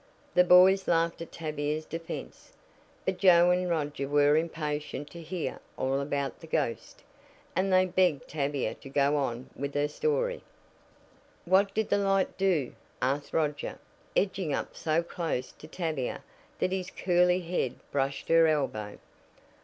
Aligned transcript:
The 0.33 0.43
boys 0.43 0.87
laughed 0.87 1.21
at 1.21 1.31
Tavia's 1.31 1.85
defense, 1.85 2.53
but 3.05 3.19
Joe 3.19 3.51
and 3.51 3.69
Roger 3.69 4.07
were 4.07 4.35
impatient 4.35 5.11
to 5.11 5.21
hear 5.21 5.59
all 5.77 5.99
about 5.99 6.39
the 6.39 6.47
ghost, 6.47 7.03
and 7.55 7.71
they 7.71 7.85
begged 7.85 8.27
Tavia 8.27 8.73
to 8.73 8.89
go 8.89 9.15
on 9.15 9.51
with 9.55 9.75
her 9.75 9.87
story. 9.87 10.41
"What 11.45 11.75
did 11.75 11.89
the 11.89 11.99
light 11.99 12.35
do?" 12.35 12.73
asked 12.99 13.31
Roger, 13.31 13.77
edging 14.15 14.55
up 14.55 14.75
so 14.75 15.03
close 15.03 15.51
to 15.51 15.67
Tavia 15.67 16.23
that 16.57 16.71
his 16.71 16.89
curly 16.89 17.41
head 17.41 17.75
brushed 17.91 18.27
her 18.29 18.47
elbow. 18.47 18.97